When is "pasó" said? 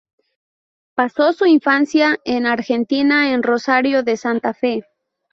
0.95-1.31